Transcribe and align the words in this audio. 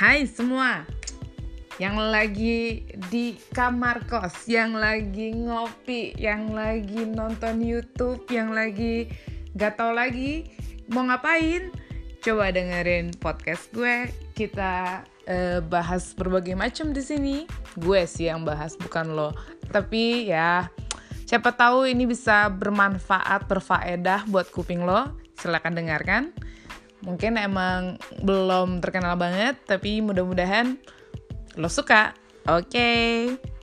Hai 0.00 0.24
semua 0.24 0.88
yang 1.76 2.00
lagi 2.00 2.88
di 3.12 3.36
kamar 3.52 4.08
kos, 4.08 4.48
yang 4.48 4.72
lagi 4.72 5.36
ngopi, 5.36 6.16
yang 6.16 6.56
lagi 6.56 7.04
nonton 7.04 7.60
YouTube, 7.60 8.24
yang 8.32 8.48
lagi 8.48 9.12
gak 9.60 9.76
tau 9.76 9.92
lagi 9.92 10.56
mau 10.88 11.04
ngapain, 11.04 11.68
coba 12.24 12.48
dengerin 12.48 13.12
podcast 13.20 13.68
gue. 13.76 14.08
Kita 14.32 15.04
uh, 15.04 15.60
bahas 15.68 16.16
berbagai 16.16 16.56
macam 16.56 16.96
di 16.96 17.04
sini. 17.04 17.36
Gue 17.76 18.08
sih 18.08 18.32
yang 18.32 18.40
bahas, 18.40 18.80
bukan 18.80 19.12
lo. 19.12 19.36
Tapi 19.68 20.32
ya, 20.32 20.72
siapa 21.28 21.52
tahu 21.52 21.84
ini 21.84 22.08
bisa 22.08 22.48
bermanfaat, 22.48 23.44
berfaedah 23.44 24.24
buat 24.32 24.48
kuping 24.48 24.80
lo. 24.80 25.12
Silahkan 25.36 25.76
dengarkan. 25.76 26.32
Mungkin 27.00 27.40
emang 27.40 27.96
belum 28.20 28.84
terkenal 28.84 29.16
banget, 29.16 29.56
tapi 29.64 30.04
mudah-mudahan 30.04 30.76
lo 31.56 31.68
suka. 31.68 32.12
Oke. 32.48 32.68
Okay. 32.68 33.59